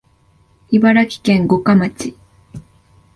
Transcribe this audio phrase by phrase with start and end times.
[0.71, 2.15] 茨城県五霞町